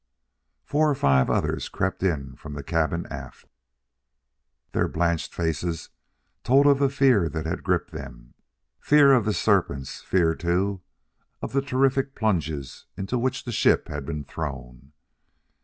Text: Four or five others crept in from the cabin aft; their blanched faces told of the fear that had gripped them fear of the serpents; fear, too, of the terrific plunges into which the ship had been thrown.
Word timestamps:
Four 0.65 0.89
or 0.89 0.95
five 0.95 1.29
others 1.29 1.69
crept 1.69 2.01
in 2.01 2.35
from 2.35 2.55
the 2.55 2.63
cabin 2.63 3.05
aft; 3.11 3.45
their 4.71 4.87
blanched 4.87 5.31
faces 5.31 5.89
told 6.43 6.65
of 6.65 6.79
the 6.79 6.89
fear 6.89 7.29
that 7.29 7.45
had 7.45 7.61
gripped 7.63 7.91
them 7.91 8.33
fear 8.79 9.13
of 9.13 9.25
the 9.25 9.33
serpents; 9.33 10.01
fear, 10.01 10.33
too, 10.33 10.81
of 11.39 11.53
the 11.53 11.61
terrific 11.61 12.15
plunges 12.15 12.87
into 12.97 13.19
which 13.19 13.43
the 13.45 13.51
ship 13.51 13.89
had 13.89 14.03
been 14.07 14.23
thrown. 14.23 14.91